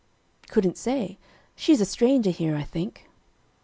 [0.49, 1.19] "Couldn't say.
[1.55, 3.05] She is a stranger here, I think."